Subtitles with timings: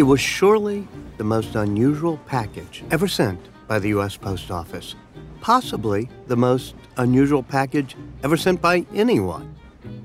[0.00, 4.16] It was surely the most unusual package ever sent by the U.S.
[4.16, 4.94] Post Office,
[5.42, 9.54] possibly the most unusual package ever sent by anyone.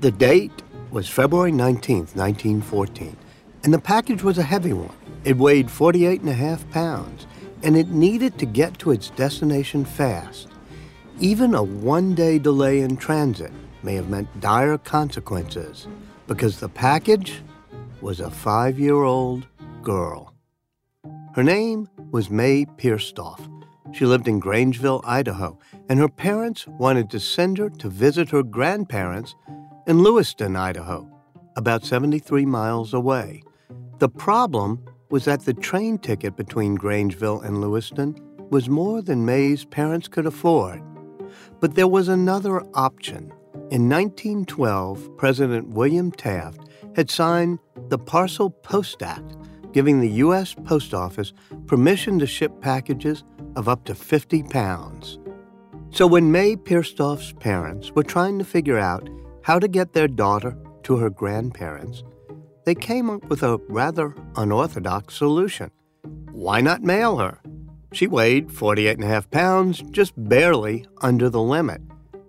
[0.00, 0.52] The date
[0.90, 3.16] was February 19, 1914,
[3.64, 4.94] and the package was a heavy one.
[5.24, 7.26] It weighed 48 and a half pounds,
[7.62, 10.48] and it needed to get to its destination fast.
[11.20, 13.52] Even a one day delay in transit
[13.82, 15.86] may have meant dire consequences
[16.26, 17.40] because the package
[18.02, 19.46] was a five year old
[19.86, 20.34] girl.
[21.36, 23.40] Her name was May Pierstorff.
[23.92, 28.42] She lived in Grangeville, Idaho, and her parents wanted to send her to visit her
[28.42, 29.36] grandparents
[29.86, 31.08] in Lewiston, Idaho,
[31.54, 33.44] about 73 miles away.
[34.00, 38.16] The problem was that the train ticket between Grangeville and Lewiston
[38.50, 40.82] was more than May's parents could afford.
[41.60, 43.32] But there was another option.
[43.70, 46.58] In 1912, President William Taft
[46.96, 49.36] had signed the Parcel Post Act,
[49.76, 50.54] giving the U.S.
[50.64, 51.34] Post Office
[51.66, 53.24] permission to ship packages
[53.56, 55.18] of up to 50 pounds.
[55.90, 59.06] So when May Pierstorff's parents were trying to figure out
[59.42, 62.04] how to get their daughter to her grandparents,
[62.64, 65.70] they came up with a rather unorthodox solution.
[66.32, 67.38] Why not mail her?
[67.92, 71.82] She weighed 48 and a half pounds, just barely under the limit,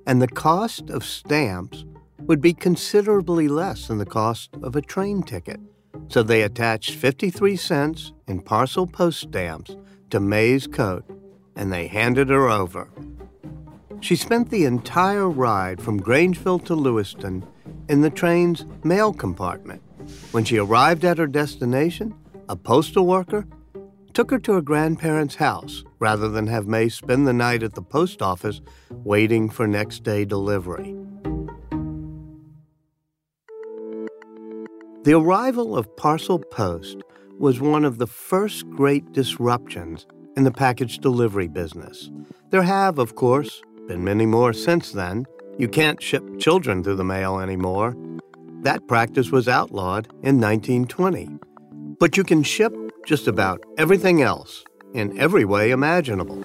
[0.05, 1.85] and the cost of stamps
[2.19, 5.61] would be considerably less than the cost of a train ticket.
[6.09, 9.75] So they attached 53 cents in parcel post stamps
[10.09, 11.05] to May's coat
[11.55, 12.89] and they handed her over.
[13.99, 17.45] She spent the entire ride from Grangeville to Lewiston
[17.89, 19.81] in the train's mail compartment.
[20.31, 22.15] When she arrived at her destination,
[22.47, 23.45] a postal worker
[24.13, 27.81] took her to her grandparents' house rather than have May spend the night at the
[27.81, 30.95] post office waiting for next day delivery.
[35.07, 36.97] The arrival of Parcel Post
[37.39, 42.11] was one of the first great disruptions in the package delivery business.
[42.49, 45.25] There have, of course, been many more since then.
[45.57, 47.95] You can't ship children through the mail anymore.
[48.63, 51.29] That practice was outlawed in 1920.
[52.01, 52.73] But you can ship
[53.05, 56.43] just about everything else in every way imaginable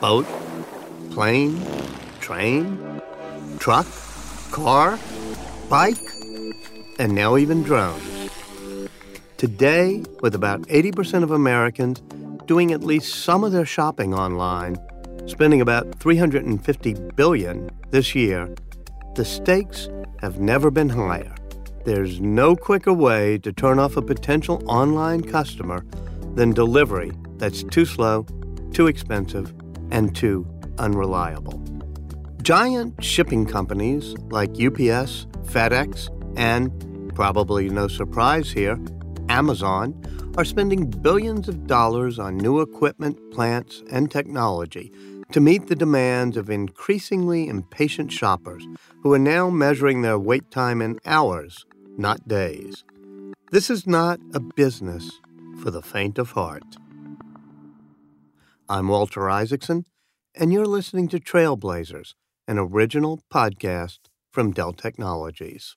[0.00, 0.26] boat,
[1.12, 1.64] plane,
[2.18, 3.00] train,
[3.60, 3.86] truck,
[4.50, 4.98] car,
[5.68, 6.19] bike,
[7.00, 8.30] and now even drones.
[9.38, 12.02] Today, with about 80% of Americans
[12.44, 14.76] doing at least some of their shopping online,
[15.26, 18.54] spending about 350 billion this year,
[19.14, 19.88] the stakes
[20.20, 21.34] have never been higher.
[21.86, 25.86] There's no quicker way to turn off a potential online customer
[26.34, 28.26] than delivery that's too slow,
[28.74, 29.54] too expensive,
[29.90, 30.46] and too
[30.76, 31.64] unreliable.
[32.42, 36.70] Giant shipping companies like UPS, FedEx, and,
[37.20, 38.80] probably no surprise here,
[39.28, 39.94] Amazon
[40.38, 44.90] are spending billions of dollars on new equipment, plants, and technology
[45.30, 48.66] to meet the demands of increasingly impatient shoppers
[49.02, 51.66] who are now measuring their wait time in hours
[51.98, 52.84] not days.
[53.50, 55.20] This is not a business
[55.62, 56.78] for the faint of heart.
[58.66, 59.84] I'm Walter Isaacson,
[60.34, 62.14] and you're listening to Trailblazers,
[62.48, 63.98] an original podcast
[64.30, 65.76] from Dell Technologies.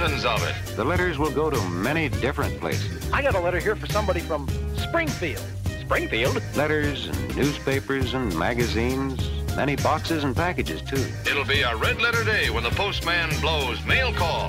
[0.00, 0.76] Mountains of it.
[0.76, 3.12] The letters will go to many different places.
[3.12, 5.44] I got a letter here for somebody from Springfield.
[5.82, 6.42] Springfield?
[6.56, 11.04] Letters and newspapers and magazines, many boxes and packages, too.
[11.30, 14.48] It'll be a red letter day when the postman blows mail call.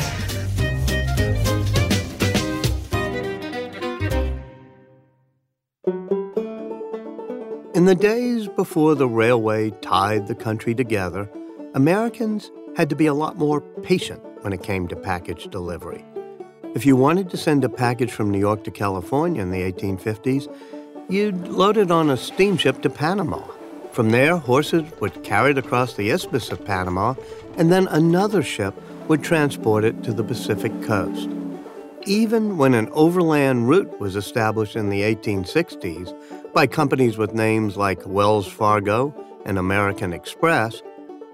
[7.75, 11.29] In the days before the railway tied the country together,
[11.73, 16.03] Americans had to be a lot more patient when it came to package delivery.
[16.75, 20.47] If you wanted to send a package from New York to California in the 1850s,
[21.12, 23.45] You'd load it on a steamship to Panama.
[23.92, 27.15] From there, horses would carry it across the Isthmus of Panama,
[27.57, 28.74] and then another ship
[29.10, 31.27] would transport it to the Pacific coast.
[32.06, 38.07] Even when an overland route was established in the 1860s by companies with names like
[38.07, 39.13] Wells Fargo
[39.45, 40.81] and American Express,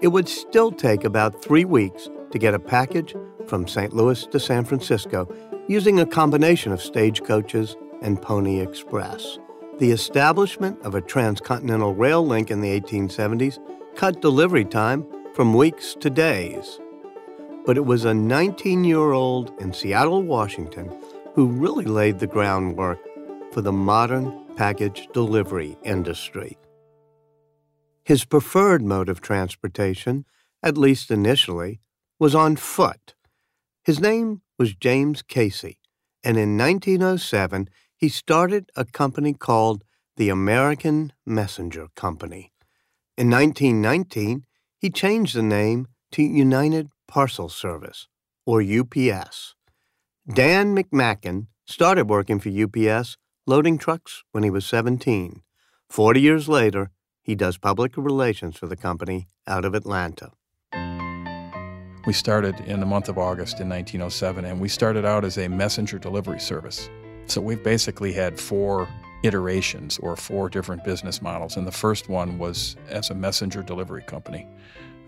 [0.00, 3.14] it would still take about three weeks to get a package
[3.46, 3.92] from St.
[3.92, 5.32] Louis to San Francisco
[5.68, 9.38] using a combination of stagecoaches and Pony Express.
[9.78, 13.58] The establishment of a transcontinental rail link in the 1870s
[13.96, 16.80] cut delivery time from weeks to days.
[17.64, 20.90] But it was a 19 year old in Seattle, Washington,
[21.34, 22.98] who really laid the groundwork
[23.52, 26.58] for the modern package delivery industry.
[28.04, 30.24] His preferred mode of transportation,
[30.62, 31.80] at least initially,
[32.18, 33.14] was on foot.
[33.84, 35.78] His name was James Casey,
[36.22, 39.84] and in 1907 he started a company called
[40.16, 42.52] the American Messenger Company.
[43.16, 44.44] In 1919,
[44.78, 48.08] he changed the name to United Parcel Service,
[48.46, 49.54] or UPS.
[50.32, 53.16] Dan McMackin started working for UPS
[53.46, 55.42] loading trucks when he was 17.
[55.88, 56.90] Forty years later,
[57.22, 60.32] he does public relations for the company out of Atlanta.
[62.08, 65.46] We started in the month of August in 1907, and we started out as a
[65.46, 66.88] messenger delivery service.
[67.26, 68.88] So we've basically had four
[69.22, 71.58] iterations or four different business models.
[71.58, 74.46] And the first one was as a messenger delivery company.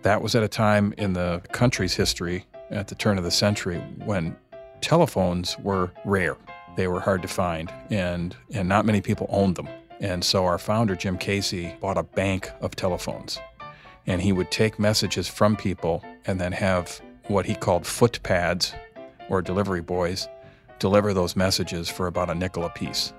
[0.02, 3.78] That was at a time in the country's history at the turn of the century
[4.04, 4.36] when
[4.82, 6.36] telephones were rare.
[6.76, 9.70] They were hard to find, and, and not many people owned them.
[10.00, 13.38] And so our founder, Jim Casey, bought a bank of telephones.
[14.06, 18.74] And he would take messages from people and then have what he called footpads
[19.28, 20.28] or delivery boys
[20.78, 23.12] deliver those messages for about a nickel apiece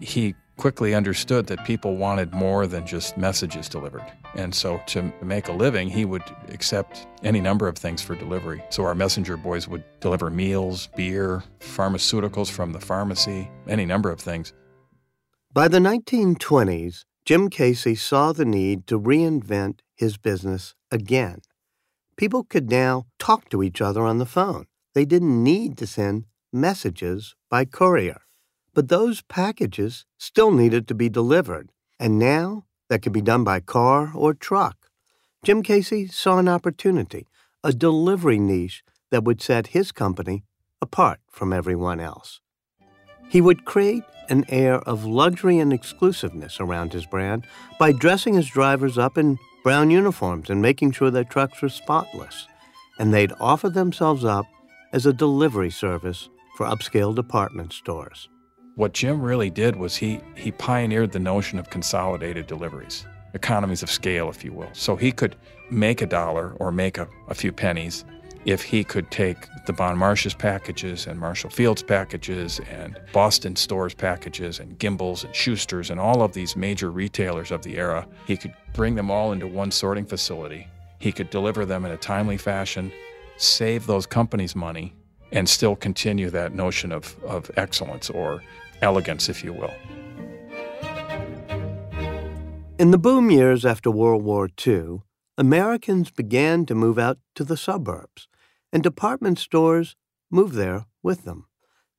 [0.00, 4.04] he quickly understood that people wanted more than just messages delivered.
[4.34, 8.62] And so to make a living, he would accept any number of things for delivery.
[8.70, 14.20] So our messenger boys would deliver meals, beer, pharmaceuticals from the pharmacy, any number of
[14.20, 14.52] things.
[15.52, 21.40] By the 1920s, Jim Casey saw the need to reinvent his business again.
[22.16, 24.66] People could now talk to each other on the phone.
[24.94, 28.22] They didn't need to send messages by courier.
[28.72, 33.60] But those packages still needed to be delivered, and now that could be done by
[33.60, 34.76] car or truck.
[35.44, 37.26] Jim Casey saw an opportunity,
[37.62, 40.44] a delivery niche that would set his company
[40.80, 42.40] apart from everyone else.
[43.28, 47.46] He would create an air of luxury and exclusiveness around his brand
[47.78, 52.46] by dressing his drivers up in brown uniforms and making sure their trucks were spotless.
[52.98, 54.46] And they'd offer themselves up
[54.92, 58.28] as a delivery service for upscale department stores.
[58.76, 63.90] What Jim really did was he, he pioneered the notion of consolidated deliveries, economies of
[63.90, 64.68] scale, if you will.
[64.74, 65.34] So he could
[65.70, 68.04] make a dollar or make a, a few pennies
[68.44, 73.94] if he could take the Bon Marches packages and Marshall Fields packages and Boston Stores
[73.94, 78.36] packages and Gimbels and Schuster's and all of these major retailers of the era, he
[78.36, 80.68] could bring them all into one sorting facility.
[80.98, 82.92] He could deliver them in a timely fashion,
[83.36, 84.94] save those companies money,
[85.32, 88.42] and still continue that notion of, of excellence or
[88.82, 89.74] elegance, if you will.
[92.78, 95.00] In the boom years after World War II,
[95.38, 98.28] Americans began to move out to the suburbs,
[98.74, 99.94] and department stores
[100.30, 101.46] moved there with them.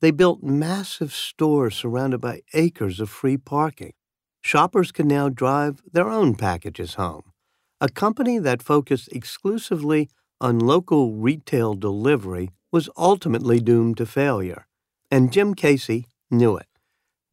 [0.02, 3.94] They built massive stores surrounded by acres of free parking.
[4.42, 7.32] Shoppers can now drive their own packages home.
[7.80, 10.10] A company that focused exclusively
[10.42, 14.68] on local retail delivery was ultimately doomed to failure,
[15.10, 16.68] and Jim Casey knew it.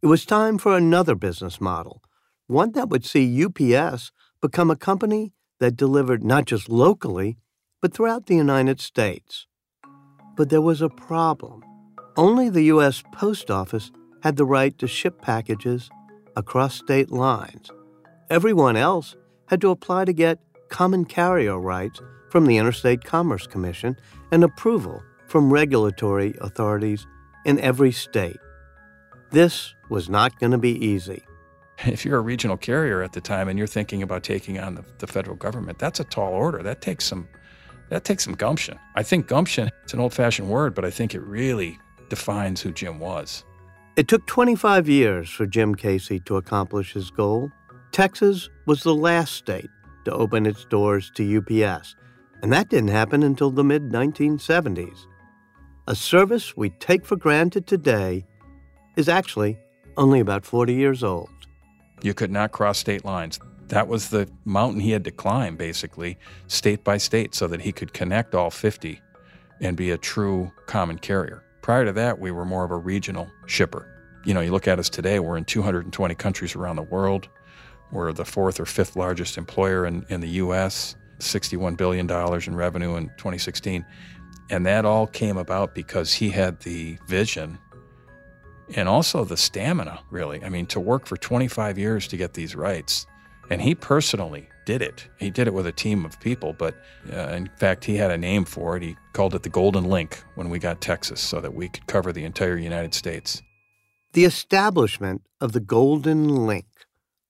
[0.03, 2.01] It was time for another business model,
[2.47, 7.39] one that would see UPS become a company that delivered not just locally,
[7.83, 9.47] but throughout the United States.
[10.37, 11.63] But there was a problem.
[12.17, 13.03] Only the U.S.
[13.13, 13.91] Post Office
[14.23, 15.91] had the right to ship packages
[16.37, 17.71] across state lines.
[18.31, 19.17] Everyone else
[19.49, 20.39] had to apply to get
[20.71, 23.97] common carrier rights from the Interstate Commerce Commission
[24.31, 27.07] and approval from regulatory authorities
[27.45, 28.39] in every state.
[29.33, 31.23] This was not going to be easy.
[31.85, 34.85] If you're a regional carrier at the time and you're thinking about taking on the,
[34.99, 36.63] the federal government, that's a tall order.
[36.63, 37.27] That takes some
[37.93, 38.79] that takes some gumption.
[38.95, 42.99] I think gumption, it's an old-fashioned word, but I think it really defines who Jim
[42.99, 43.45] was.
[43.97, 47.53] It took 25 years for Jim Casey to accomplish his goal.
[47.91, 49.69] Texas was the last state
[50.07, 51.95] to open its doors to UPS,
[52.43, 55.05] and that didn't happen until the mid 1970s.
[55.87, 58.25] A service we take for granted today
[58.97, 59.59] is actually
[59.99, 61.29] only about 40 years old.
[62.01, 63.39] You could not cross state lines.
[63.73, 67.73] That was the mountain he had to climb, basically, state by state, so that he
[67.73, 69.01] could connect all 50
[69.63, 71.43] and be a true common carrier.
[71.63, 73.89] Prior to that, we were more of a regional shipper.
[74.27, 77.31] You know, you look at us today, we're in 220 countries around the world.
[77.93, 82.97] We're the fourth or fifth largest employer in, in the U.S., $61 billion in revenue
[82.97, 83.87] in 2016.
[84.51, 87.59] And that all came about because he had the vision
[88.77, 90.45] and also the stamina, really.
[90.45, 93.07] I mean, to work for 25 years to get these rights.
[93.53, 95.09] And he personally did it.
[95.19, 96.75] He did it with a team of people, but
[97.13, 98.83] uh, in fact, he had a name for it.
[98.83, 102.15] He called it the Golden Link when we got Texas so that we could cover
[102.15, 103.43] the entire United States.
[104.15, 106.65] The establishment of the Golden Link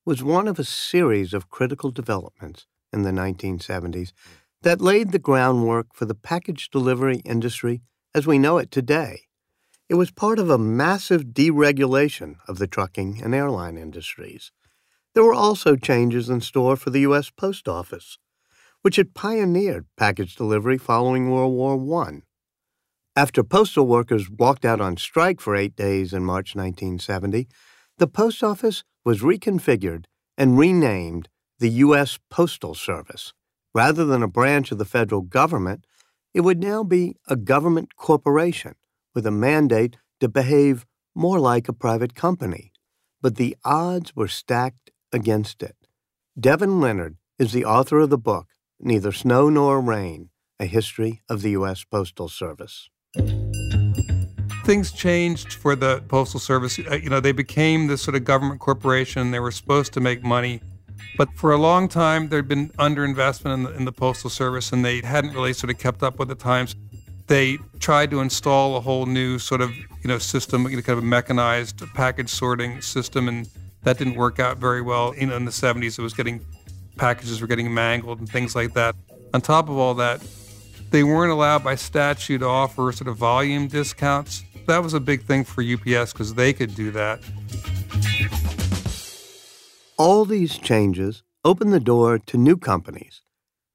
[0.05, 4.13] was one of a series of critical developments in the 1970s
[4.61, 7.81] that laid the groundwork for the package delivery industry
[8.15, 9.23] as we know it today.
[9.89, 14.53] It was part of a massive deregulation of the trucking and airline industries.
[15.13, 17.29] There were also changes in store for the U.S.
[17.29, 18.17] Post Office,
[18.81, 22.21] which had pioneered package delivery following World War I.
[23.15, 27.47] After postal workers walked out on strike for eight days in March 1970,
[27.99, 30.05] the Post Office was reconfigured
[30.35, 31.29] and renamed
[31.59, 32.17] the U.S.
[32.31, 33.33] Postal Service.
[33.75, 35.85] Rather than a branch of the federal government,
[36.33, 38.73] it would now be a government corporation
[39.13, 42.71] with a mandate to behave more like a private company.
[43.21, 45.75] But the odds were stacked against it.
[46.39, 48.47] Devin Leonard is the author of the book,
[48.79, 50.29] Neither Snow Nor Rain
[50.59, 51.83] A History of the U.S.
[51.83, 52.89] Postal Service.
[54.65, 56.79] Things changed for the Postal Service.
[56.79, 59.31] Uh, you know, they became this sort of government corporation.
[59.31, 60.61] They were supposed to make money.
[61.17, 64.83] But for a long time, there'd been underinvestment in the, in the Postal Service, and
[64.83, 66.75] they hadn't really sort of kept up with the times.
[67.27, 70.97] They tried to install a whole new sort of you know system, you know, kind
[70.97, 73.47] of a mechanized package sorting system, and
[73.83, 75.13] that didn't work out very well.
[75.13, 76.45] Know, in the 70s, it was getting
[76.97, 78.95] packages were getting mangled and things like that.
[79.33, 80.21] On top of all that,
[80.91, 84.43] they weren't allowed by statute to offer sort of volume discounts.
[84.67, 87.19] That was a big thing for UPS because they could do that.
[89.97, 93.21] All these changes open the door to new companies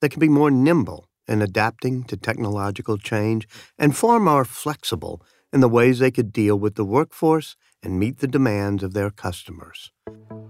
[0.00, 3.46] that can be more nimble in adapting to technological change
[3.78, 5.20] and far more flexible
[5.52, 9.10] in the ways they could deal with the workforce and meet the demands of their
[9.10, 9.92] customers.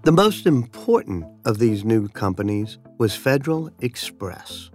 [0.05, 4.71] The most important of these new companies was Federal Express.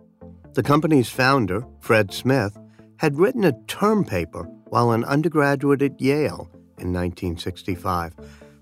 [0.53, 2.57] The company's founder, Fred Smith,
[2.97, 8.13] had written a term paper while an undergraduate at Yale in 1965,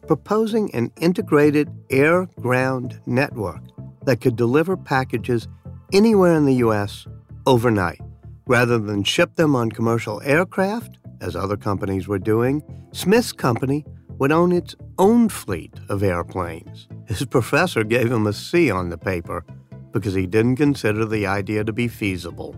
[0.07, 3.61] proposing an integrated air ground network
[4.05, 5.47] that could deliver packages
[5.93, 7.05] anywhere in the U.S.
[7.45, 8.01] overnight.
[8.47, 13.85] Rather than ship them on commercial aircraft, as other companies were doing, Smith's company
[14.17, 16.87] would own its own fleet of airplanes.
[17.07, 19.45] His professor gave him a C on the paper
[19.91, 22.55] because he didn't consider the idea to be feasible.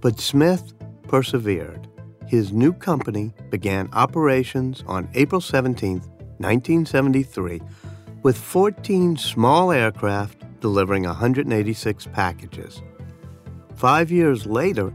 [0.00, 0.74] But Smith
[1.04, 1.88] persevered.
[2.26, 7.62] His new company began operations on April 17, 1973,
[8.22, 12.82] with 14 small aircraft delivering 186 packages.
[13.76, 14.92] Five years later,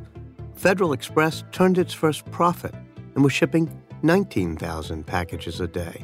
[0.55, 2.75] Federal Express turned its first profit
[3.15, 3.69] and was shipping
[4.01, 6.03] 19,000 packages a day.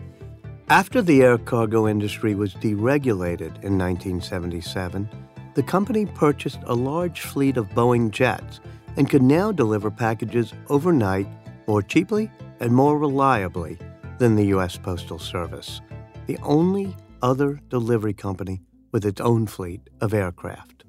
[0.70, 5.10] After the air cargo industry was deregulated in 1977,
[5.56, 8.60] the company purchased a large fleet of Boeing jets
[8.96, 11.28] and could now deliver packages overnight
[11.68, 13.78] more cheaply and more reliably
[14.20, 14.78] than the U.S.
[14.78, 15.82] Postal Service,
[16.28, 18.62] the only other delivery company
[18.92, 20.84] with its own fleet of aircraft.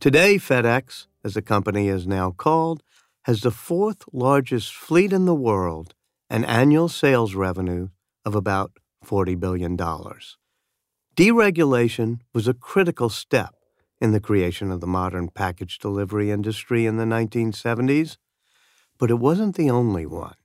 [0.00, 2.82] Today, FedEx, as the company is now called,
[3.28, 5.92] has the fourth largest fleet in the world
[6.30, 7.90] and annual sales revenue
[8.24, 8.72] of about
[9.04, 9.76] $40 billion.
[11.14, 13.54] Deregulation was a critical step
[14.00, 18.16] in the creation of the modern package delivery industry in the 1970s,
[18.98, 20.36] but it wasn't the only one.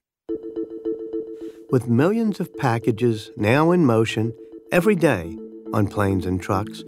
[1.70, 4.34] With millions of packages now in motion
[4.70, 5.38] every day
[5.72, 6.84] on planes and trucks,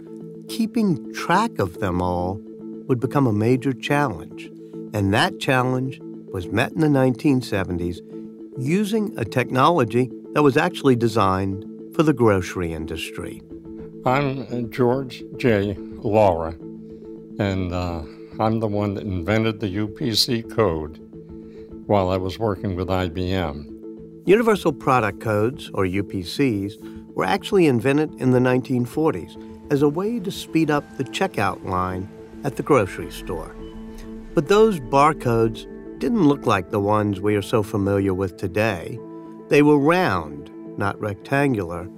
[0.47, 2.39] keeping track of them all
[2.87, 4.51] would become a major challenge.
[4.93, 5.99] And that challenge
[6.31, 7.99] was met in the 1970s
[8.57, 13.41] using a technology that was actually designed for the grocery industry.
[14.05, 15.75] I'm George J.
[15.77, 16.55] Laurer,
[17.39, 18.03] and uh,
[18.39, 20.99] I'm the one that invented the UPC code
[21.87, 23.73] while I was working with IBM.
[24.25, 26.75] Universal Product Codes, or UPCs,
[27.15, 32.07] were actually invented in the 1940s as a way to speed up the checkout line
[32.43, 33.56] at the grocery store.
[34.37, 35.65] But those barcodes
[35.97, 38.99] didn't look like the ones we are so familiar with today.
[39.49, 41.89] They were round, not rectangular,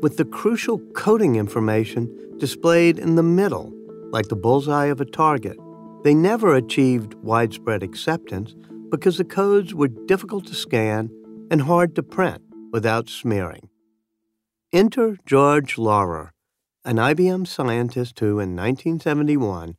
[0.00, 2.08] with the crucial coding information
[2.38, 3.74] displayed in the middle,
[4.10, 5.58] like the bullseye of a target.
[6.02, 8.54] They never achieved widespread acceptance
[8.88, 11.10] because the codes were difficult to scan
[11.50, 12.40] and hard to print
[12.72, 13.68] without smearing.
[14.72, 16.32] Enter George Laurer,
[16.86, 19.74] an IBM scientist who, in 1971,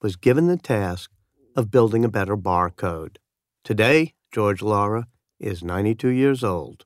[0.00, 1.10] was given the task
[1.58, 3.16] of building a better barcode.
[3.64, 5.06] Today, George Laurer
[5.40, 6.84] is 92 years old.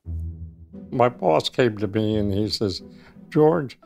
[0.89, 2.81] My boss came to me and he says,
[3.29, 3.77] George,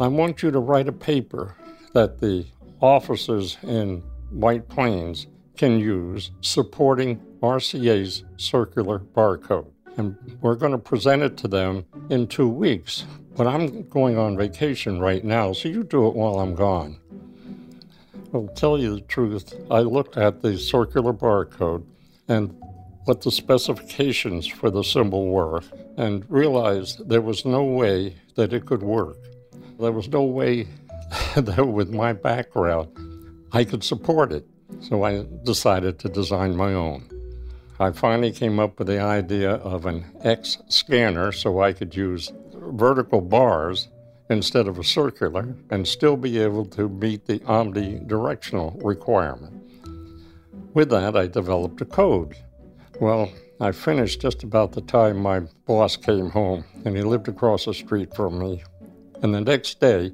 [0.00, 1.54] I want you to write a paper
[1.92, 2.46] that the
[2.80, 9.70] officers in White Plains can use supporting RCA's circular barcode.
[9.96, 13.04] and we're going to present it to them in two weeks.
[13.36, 16.98] But I'm going on vacation right now, so you do it while I'm gone.
[18.34, 19.54] I'll tell you the truth.
[19.70, 21.84] I looked at the circular barcode
[22.28, 22.56] and
[23.04, 25.62] what the specifications for the symbol were
[25.98, 29.18] and realized there was no way that it could work.
[29.78, 30.66] There was no way
[31.36, 32.88] that with my background
[33.52, 34.46] I could support it.
[34.80, 37.08] So I decided to design my own.
[37.78, 42.32] I finally came up with the idea of an X scanner so I could use
[42.54, 43.88] vertical bars
[44.32, 49.62] instead of a circular and still be able to meet the omnidirectional requirement.
[50.74, 52.34] With that, I developed a code.
[52.98, 57.66] Well, I finished just about the time my boss came home, and he lived across
[57.66, 58.62] the street from me.
[59.22, 60.12] And the next day,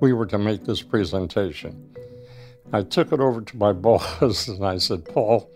[0.00, 1.94] we were to make this presentation.
[2.72, 5.50] I took it over to my boss and I said, Paul,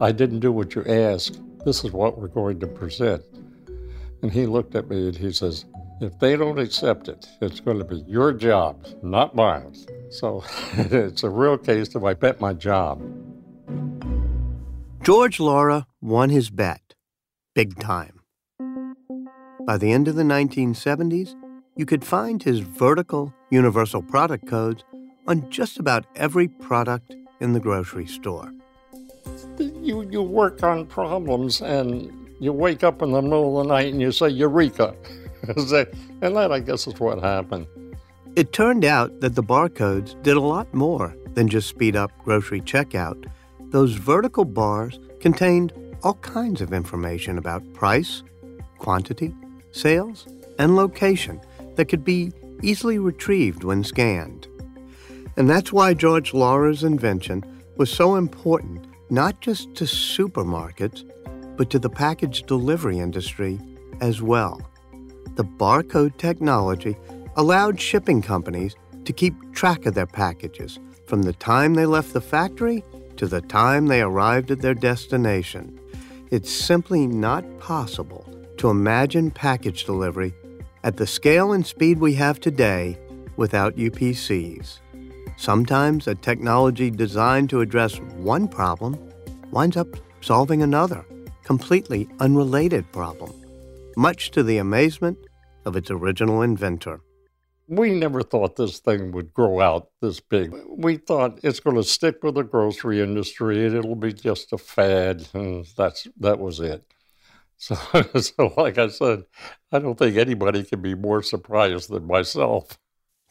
[0.00, 1.40] I didn't do what you asked.
[1.64, 3.22] This is what we're going to present.
[4.22, 5.64] And he looked at me and he says,
[6.04, 9.74] If they don't accept it, it's going to be your job, not mine.
[10.10, 13.02] So it's a real case of I bet my job.
[15.02, 16.94] George Laurer won his bet,
[17.54, 18.20] big time.
[19.66, 21.34] By the end of the 1970s,
[21.76, 24.84] you could find his vertical universal product codes
[25.26, 28.52] on just about every product in the grocery store
[29.58, 33.92] you, you work on problems and you wake up in the middle of the night
[33.92, 34.94] and you say, Eureka.
[36.22, 37.66] and that, I guess, is what happened.
[38.36, 42.60] It turned out that the barcodes did a lot more than just speed up grocery
[42.60, 43.30] checkout.
[43.70, 45.72] Those vertical bars contained
[46.02, 48.22] all kinds of information about price,
[48.78, 49.34] quantity,
[49.72, 50.26] sales,
[50.58, 51.40] and location
[51.76, 52.32] that could be
[52.62, 54.46] easily retrieved when scanned.
[55.36, 57.42] And that's why George Laurer's invention
[57.76, 61.04] was so important not just to supermarkets,
[61.56, 63.60] but to the package delivery industry
[64.00, 64.60] as well.
[65.36, 66.96] The barcode technology
[67.36, 72.20] allowed shipping companies to keep track of their packages from the time they left the
[72.20, 72.84] factory
[73.16, 75.78] to the time they arrived at their destination.
[76.30, 78.26] It's simply not possible
[78.58, 80.32] to imagine package delivery
[80.84, 82.98] at the scale and speed we have today
[83.36, 84.78] without UPCs.
[85.36, 88.96] Sometimes a technology designed to address one problem
[89.50, 89.88] winds up
[90.20, 91.04] solving another,
[91.42, 93.32] completely unrelated problem,
[93.96, 95.18] much to the amazement
[95.64, 97.00] of its original inventor.
[97.66, 100.54] We never thought this thing would grow out this big.
[100.68, 104.58] We thought it's going to stick with the grocery industry and it'll be just a
[104.58, 106.84] fad, and that's that was it.
[107.56, 107.74] So,
[108.20, 109.24] so like I said,
[109.72, 112.78] I don't think anybody can be more surprised than myself.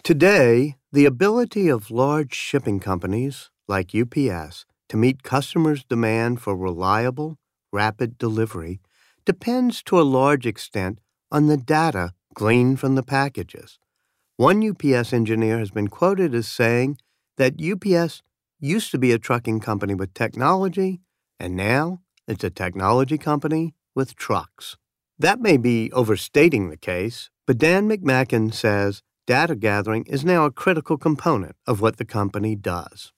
[0.03, 7.37] Today, the ability of large shipping companies like UPS to meet customers' demand for reliable,
[7.71, 8.81] rapid delivery
[9.25, 10.99] depends to a large extent
[11.31, 13.79] on the data gleaned from the packages.
[14.37, 16.97] One UPS engineer has been quoted as saying
[17.37, 18.21] that UPS
[18.59, 21.01] used to be a trucking company with technology,
[21.39, 24.77] and now it's a technology company with trucks.
[25.19, 30.51] That may be overstating the case, but Dan McMackin says data gathering is now a
[30.51, 33.11] critical component of what the company does.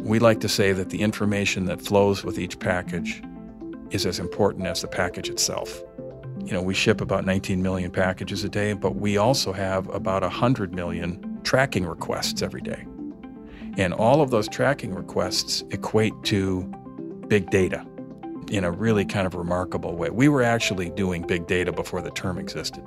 [0.00, 3.22] We like to say that the information that flows with each package
[3.92, 5.82] is as important as the package itself.
[6.44, 10.22] You know, we ship about 19 million packages a day, but we also have about
[10.22, 12.84] 100 million tracking requests every day.
[13.78, 16.64] And all of those tracking requests equate to
[17.28, 17.86] big data
[18.50, 20.10] in a really kind of remarkable way.
[20.10, 22.84] We were actually doing big data before the term existed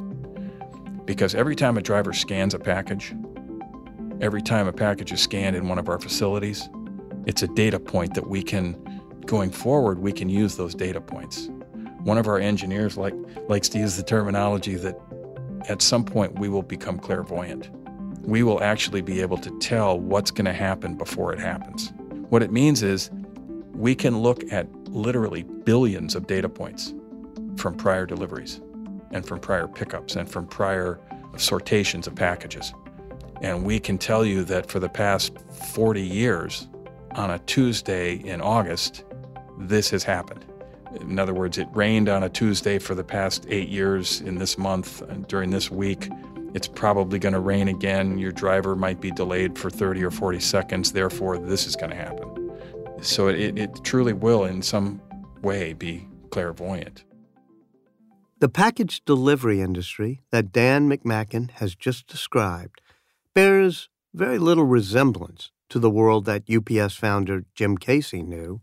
[1.06, 3.16] because every time a driver scans a package,
[4.22, 6.70] every time a package is scanned in one of our facilities,
[7.26, 8.76] it's a data point that we can,
[9.26, 11.50] going forward, we can use those data points.
[12.04, 13.16] One of our engineers like,
[13.48, 15.00] likes to use the terminology that
[15.68, 17.70] at some point we will become clairvoyant.
[18.22, 21.92] We will actually be able to tell what's going to happen before it happens.
[22.30, 23.10] What it means is
[23.74, 26.94] we can look at literally billions of data points
[27.58, 28.62] from prior deliveries
[29.12, 31.00] and from prior pickups and from prior
[31.38, 32.74] sortations of packages.
[33.42, 35.38] And we can tell you that for the past
[35.74, 36.68] 40 years,
[37.16, 39.04] on a Tuesday in August,
[39.58, 40.46] this has happened.
[41.02, 44.58] In other words, it rained on a Tuesday for the past eight years in this
[44.58, 46.10] month during this week.
[46.54, 48.18] It's probably going to rain again.
[48.18, 50.94] Your driver might be delayed for 30 or 40 seconds.
[50.94, 52.58] Therefore, this is going to happen.
[53.02, 55.02] So it, it truly will, in some
[55.42, 57.04] way, be clairvoyant.
[58.40, 62.82] The package delivery industry that Dan McMackin has just described
[63.34, 68.62] bears very little resemblance to the world that UPS founder Jim Casey knew.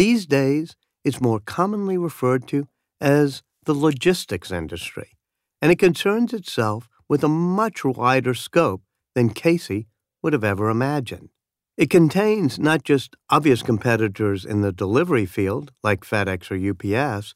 [0.00, 2.66] These days, it's more commonly referred to
[3.02, 5.18] as the logistics industry,
[5.60, 8.80] and it concerns itself with a much wider scope
[9.14, 9.88] than Casey
[10.22, 11.28] would have ever imagined.
[11.76, 17.34] It contains not just obvious competitors in the delivery field, like FedEx or UPS,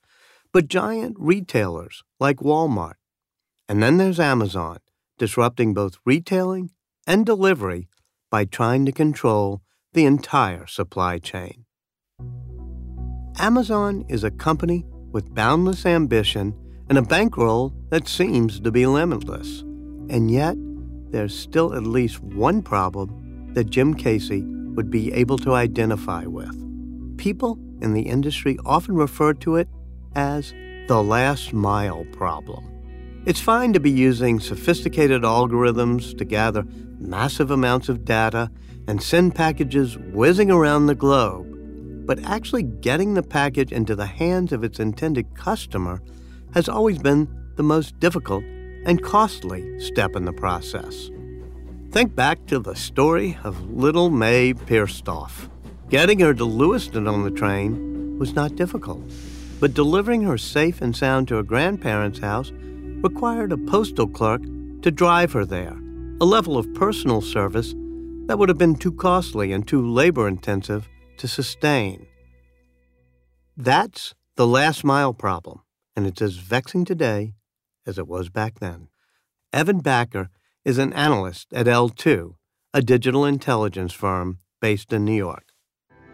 [0.50, 2.94] but giant retailers like Walmart.
[3.68, 4.78] And then there's Amazon,
[5.18, 6.70] disrupting both retailing
[7.06, 7.88] and delivery
[8.30, 9.60] by trying to control
[9.92, 11.66] the entire supply chain.
[13.38, 16.54] Amazon is a company with boundless ambition
[16.88, 19.60] and a bankroll that seems to be limitless.
[20.08, 20.56] And yet,
[21.10, 24.42] there's still at least one problem that Jim Casey
[24.74, 26.54] would be able to identify with.
[27.18, 29.68] People in the industry often refer to it
[30.14, 30.52] as
[30.86, 32.70] the last mile problem.
[33.26, 36.64] It's fine to be using sophisticated algorithms to gather
[37.00, 38.50] massive amounts of data
[38.86, 41.53] and send packages whizzing around the globe
[42.06, 46.02] but actually getting the package into the hands of its intended customer
[46.52, 48.44] has always been the most difficult
[48.84, 51.10] and costly step in the process.
[51.90, 55.48] Think back to the story of little May Pierstorff.
[55.88, 59.02] Getting her to Lewiston on the train was not difficult,
[59.60, 64.42] but delivering her safe and sound to her grandparents' house required a postal clerk
[64.82, 65.76] to drive her there,
[66.20, 67.74] a level of personal service
[68.26, 72.06] that would have been too costly and too labor intensive to sustain.
[73.56, 75.60] That's the last mile problem,
[75.94, 77.34] and it's as vexing today
[77.86, 78.88] as it was back then.
[79.52, 80.30] Evan Backer
[80.64, 82.34] is an analyst at L2,
[82.72, 85.44] a digital intelligence firm based in New York.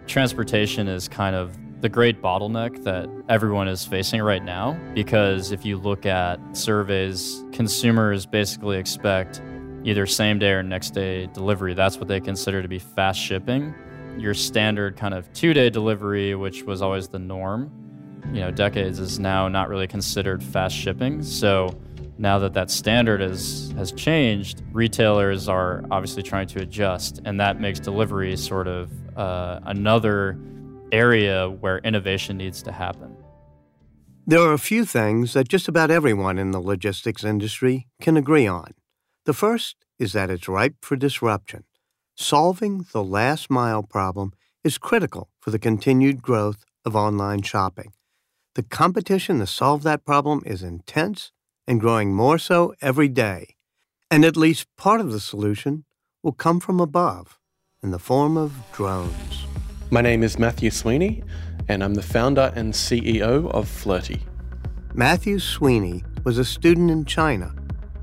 [0.07, 5.65] Transportation is kind of the great bottleneck that everyone is facing right now because if
[5.65, 9.41] you look at surveys, consumers basically expect
[9.85, 11.73] either same day or next day delivery.
[11.73, 13.75] That's what they consider to be fast shipping
[14.21, 17.71] your standard kind of two day delivery, which was always the norm,
[18.33, 21.23] you know, decades is now not really considered fast shipping.
[21.23, 21.77] So
[22.19, 27.61] now that that standard is, has changed, retailers are obviously trying to adjust, and that
[27.61, 30.39] makes delivery sort of uh, another
[30.93, 33.17] area where innovation needs to happen.
[34.27, 38.47] There are a few things that just about everyone in the logistics industry can agree
[38.47, 38.75] on.
[39.25, 41.65] The first is that it's ripe for disruption.
[42.23, 47.95] Solving the last mile problem is critical for the continued growth of online shopping.
[48.57, 51.33] The competition to solve that problem is intense
[51.67, 53.57] and growing more so every day.
[54.11, 55.87] And at least part of the solution
[56.23, 57.39] will come from above
[57.83, 59.47] in the form of drones.
[59.91, 61.23] My name is Matthew Sweeney,
[61.69, 64.21] and I'm the founder and CEO of Flirtey.
[64.93, 67.55] Matthew Sweeney was a student in China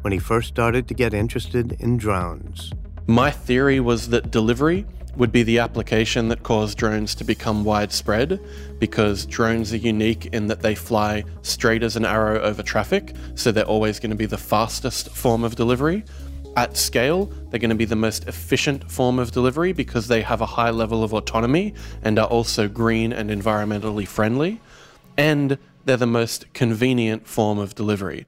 [0.01, 2.73] when he first started to get interested in drones.
[3.09, 8.39] My theory was that delivery would be the application that caused drones to become widespread
[8.79, 13.51] because drones are unique in that they fly straight as an arrow over traffic, so
[13.51, 16.03] they're always going to be the fastest form of delivery.
[16.57, 20.41] At scale, they're going to be the most efficient form of delivery because they have
[20.41, 24.59] a high level of autonomy and are also green and environmentally friendly.
[25.15, 28.25] And they're the most convenient form of delivery.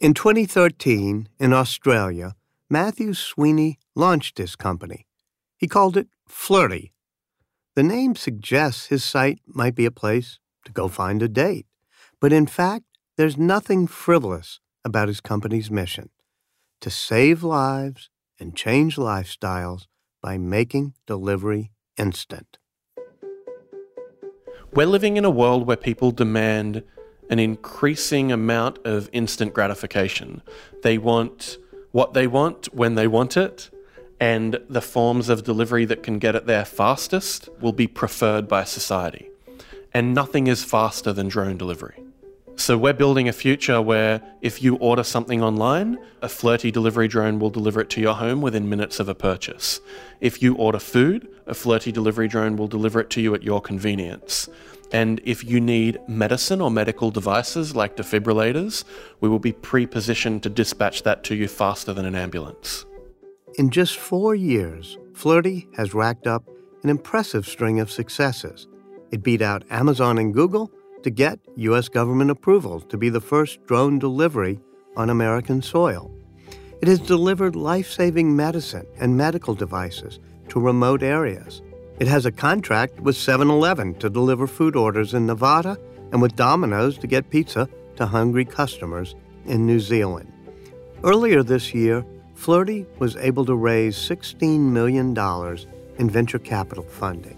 [0.00, 2.34] In 2013, in Australia,
[2.70, 5.06] Matthew Sweeney launched his company.
[5.56, 6.90] He called it Flirtey.
[7.74, 11.66] The name suggests his site might be a place to go find a date,
[12.20, 12.84] but in fact,
[13.16, 16.10] there's nothing frivolous about his company's mission
[16.82, 19.86] to save lives and change lifestyles
[20.22, 22.58] by making delivery instant.
[24.74, 26.84] We're living in a world where people demand
[27.30, 30.42] an increasing amount of instant gratification.
[30.82, 31.56] They want
[31.92, 33.70] what they want when they want it,
[34.20, 38.64] and the forms of delivery that can get it there fastest will be preferred by
[38.64, 39.30] society.
[39.94, 42.02] And nothing is faster than drone delivery.
[42.56, 47.38] So we're building a future where if you order something online, a Flirtey delivery drone
[47.38, 49.80] will deliver it to your home within minutes of a purchase.
[50.20, 53.60] If you order food, a Flirtey delivery drone will deliver it to you at your
[53.60, 54.48] convenience.
[54.92, 58.84] And if you need medicine or medical devices like defibrillators,
[59.20, 62.86] we will be pre positioned to dispatch that to you faster than an ambulance.
[63.56, 66.44] In just four years, Flirtey has racked up
[66.82, 68.68] an impressive string of successes.
[69.10, 70.70] It beat out Amazon and Google
[71.02, 71.88] to get U.S.
[71.88, 74.60] government approval to be the first drone delivery
[74.96, 76.14] on American soil.
[76.80, 81.62] It has delivered life saving medicine and medical devices to remote areas.
[81.98, 85.76] It has a contract with 7 Eleven to deliver food orders in Nevada
[86.12, 90.32] and with Domino's to get pizza to hungry customers in New Zealand.
[91.02, 92.04] Earlier this year,
[92.36, 95.16] Flirtey was able to raise $16 million
[95.98, 97.36] in venture capital funding.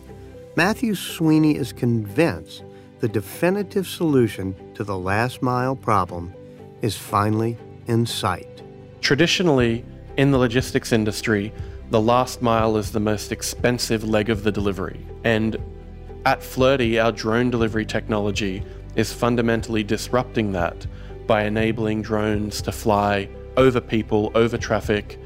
[0.57, 2.63] Matthew Sweeney is convinced
[2.99, 6.35] the definitive solution to the last mile problem
[6.83, 8.63] is finally in sight.
[9.01, 9.87] Traditionally,
[10.19, 11.51] in the logistics industry,
[11.91, 15.05] the last mile is the most expensive leg of the delivery.
[15.25, 15.57] And
[16.25, 18.63] at Flirtey, our drone delivery technology
[18.95, 20.87] is fundamentally disrupting that
[21.27, 25.19] by enabling drones to fly over people, over traffic,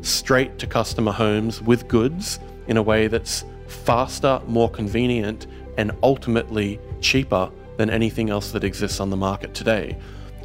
[0.00, 6.78] straight to customer homes with goods in a way that's faster, more convenient, and ultimately
[7.00, 9.98] cheaper than anything else that exists on the market today.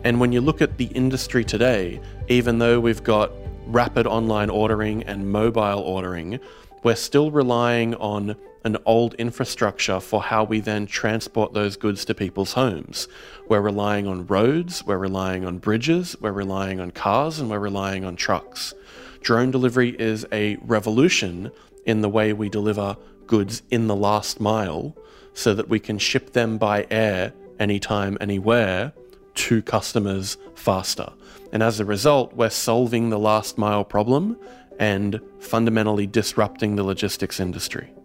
[0.04, 3.32] And when you look at the industry today, even though we've got
[3.68, 6.40] rapid online ordering and mobile ordering,
[6.84, 12.14] we're still relying on an old infrastructure for how we then transport those goods to
[12.14, 13.08] people's homes.
[13.48, 18.04] We're relying on roads, we're relying on bridges, we're relying on cars, and we're relying
[18.04, 18.74] on trucks.
[19.22, 21.52] Drone delivery is a revolution
[21.86, 24.96] in the way we deliver goods in the last mile
[25.34, 28.94] so that we can ship them by air anytime, anywhere
[29.36, 31.12] to customers faster.
[31.58, 34.38] And as a result, we're solving the last mile problem
[34.78, 37.96] and fundamentally disrupting the logistics industry.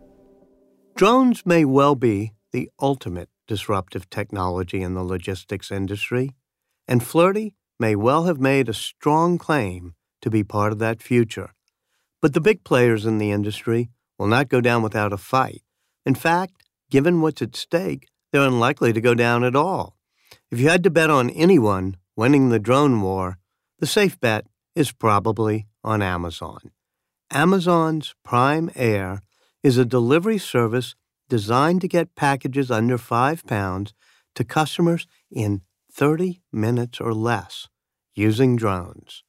[0.97, 6.31] Drones may well be the ultimate disruptive technology in the logistics industry,
[6.89, 11.53] and Flirtey may well have made a strong claim to be part of that future.
[12.23, 15.63] But the big players in the industry will not go down without a fight.
[16.07, 16.55] In fact,
[16.91, 19.99] given what's at stake, they're unlikely to go down at all.
[20.51, 23.39] If you had to bet on anyone winning the drone war,
[23.83, 26.71] the safe bet is probably on Amazon.
[27.33, 29.23] Amazon's Prime Air
[29.65, 30.95] is a delivery service
[31.29, 33.93] designed to get packages under five pounds
[34.37, 37.69] to customers in 30 minutes or less
[38.15, 39.25] using drones.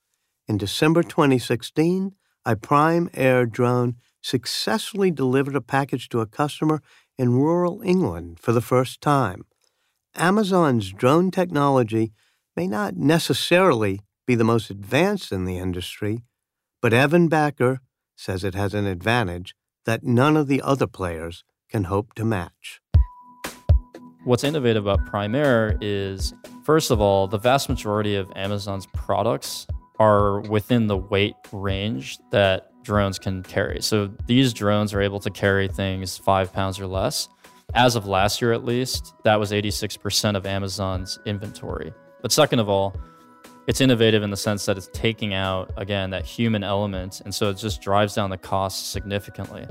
[0.47, 2.11] In December 2016,
[2.45, 6.79] a Prime Air drone successfully delivered a package to a customer
[7.17, 9.45] in rural England for the first time.
[10.13, 12.13] Amazon's drone technology
[12.55, 16.23] may not necessarily be the most advanced in the industry,
[16.81, 17.81] but Evan Backer
[18.15, 19.55] says it has an advantage
[19.85, 22.81] that none of the other players can hope to match.
[24.23, 26.33] What's innovative about Prime Air is,
[26.63, 29.67] first of all, the vast majority of Amazon's products
[29.99, 33.81] are within the weight range that drones can carry.
[33.81, 37.27] So these drones are able to carry things five pounds or less.
[37.73, 41.93] As of last year, at least, that was 86% of Amazon's inventory.
[42.21, 42.95] But second of all,
[43.67, 47.21] it's innovative in the sense that it's taking out, again, that human element.
[47.23, 49.65] And so it just drives down the costs significantly.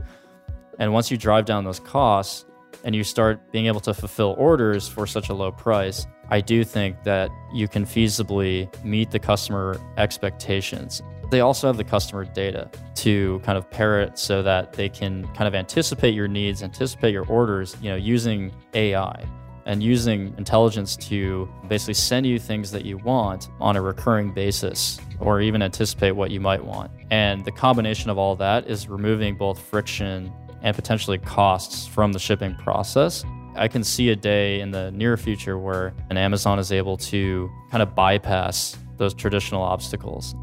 [0.79, 2.47] And once you drive down those costs
[2.85, 6.65] and you start being able to fulfill orders for such a low price, I do
[6.65, 11.03] think that you can feasibly meet the customer expectations.
[11.31, 15.27] They also have the customer data to kind of pair it so that they can
[15.35, 19.25] kind of anticipate your needs, anticipate your orders, you know, using AI
[19.65, 24.99] and using intelligence to basically send you things that you want on a recurring basis
[25.21, 26.91] or even anticipate what you might want.
[27.11, 32.19] And the combination of all that is removing both friction and potentially costs from the
[32.19, 33.25] shipping process.
[33.55, 37.51] I can see a day in the near future where an Amazon is able to
[37.71, 40.35] kind of bypass those traditional obstacles.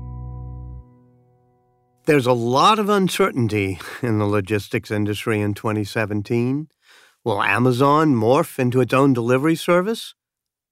[2.06, 6.68] There's a lot of uncertainty in the logistics industry in 2017.
[7.30, 10.16] Will Amazon morph into its own delivery service?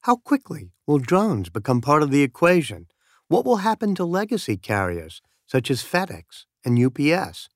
[0.01, 2.87] How quickly will drones become part of the equation?
[3.27, 7.49] What will happen to legacy carriers such as FedEx and UPS?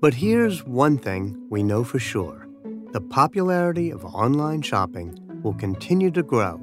[0.00, 2.46] But here's one thing we know for sure
[2.92, 6.60] the popularity of online shopping will continue to grow,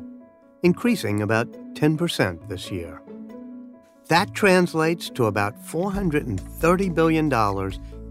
[0.64, 3.02] increasing about 10% this year.
[4.08, 7.26] That translates to about $430 billion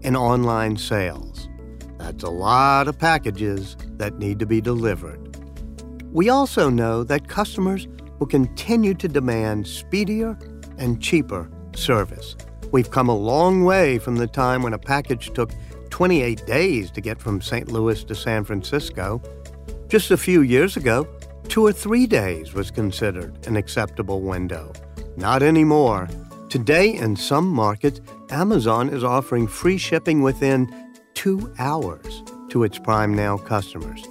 [0.03, 1.49] in online sales.
[2.01, 5.37] That's a lot of packages that need to be delivered.
[6.11, 7.87] We also know that customers
[8.17, 10.35] will continue to demand speedier
[10.79, 12.35] and cheaper service.
[12.71, 15.51] We've come a long way from the time when a package took
[15.91, 17.71] 28 days to get from St.
[17.71, 19.21] Louis to San Francisco.
[19.87, 21.07] Just a few years ago,
[21.49, 24.73] two or three days was considered an acceptable window.
[25.17, 26.09] Not anymore.
[26.49, 30.67] Today, in some markets, Amazon is offering free shipping within
[31.21, 34.03] two hours to its Prime Now customers.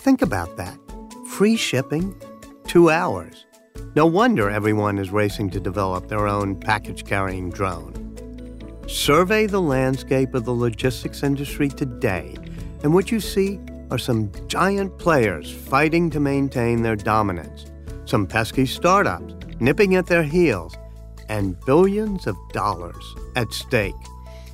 [0.00, 0.78] Think about that.
[1.28, 2.14] Free shipping,
[2.66, 3.46] two hours.
[3.94, 7.94] No wonder everyone is racing to develop their own package carrying drone.
[8.86, 12.36] Survey the landscape of the logistics industry today,
[12.82, 13.58] and what you see
[13.90, 17.64] are some giant players fighting to maintain their dominance,
[18.04, 20.76] some pesky startups nipping at their heels,
[21.30, 23.94] and billions of dollars at stake.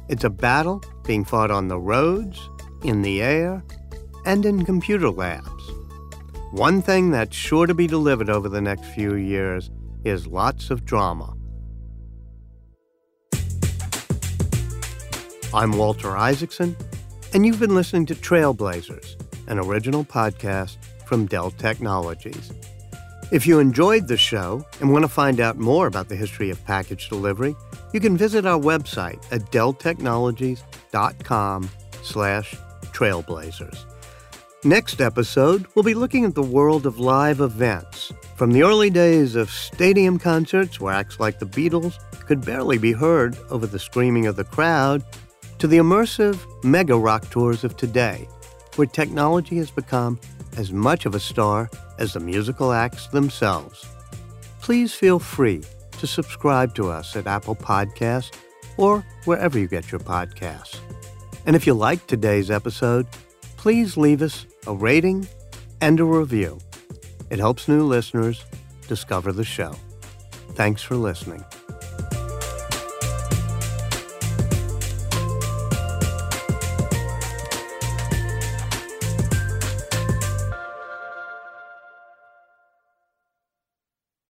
[0.08, 2.50] It's a battle being fought on the roads,
[2.84, 3.64] in the air,
[4.26, 5.70] and in computer labs.
[6.52, 9.70] One thing that's sure to be delivered over the next few years
[10.04, 11.34] is lots of drama.
[15.54, 16.76] I'm Walter Isaacson,
[17.32, 19.16] and you've been listening to Trailblazers,
[19.48, 22.52] an original podcast from Dell Technologies.
[23.30, 26.64] If you enjoyed the show and want to find out more about the history of
[26.64, 27.54] package delivery,
[27.92, 31.70] you can visit our website at delltechnologies.com
[32.02, 33.84] slash trailblazers.
[34.64, 38.14] Next episode, we'll be looking at the world of live events.
[38.36, 42.92] From the early days of stadium concerts where acts like the Beatles could barely be
[42.92, 45.04] heard over the screaming of the crowd,
[45.58, 48.26] to the immersive mega rock tours of today,
[48.76, 50.18] where technology has become
[50.56, 53.86] as much of a star as the musical acts themselves.
[54.60, 55.62] Please feel free
[55.98, 58.32] to subscribe to us at Apple Podcasts
[58.76, 60.78] or wherever you get your podcasts.
[61.46, 63.06] And if you liked today's episode,
[63.56, 65.26] please leave us a rating
[65.80, 66.58] and a review.
[67.30, 68.44] It helps new listeners
[68.86, 69.74] discover the show.
[70.54, 71.44] Thanks for listening.